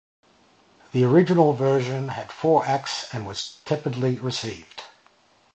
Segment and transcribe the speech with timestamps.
[0.93, 4.81] The original version had four acts and was tepidly received.